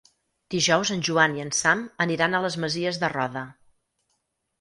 [0.53, 3.45] Dijous en Joan i en Sam aniran a les Masies de Roda.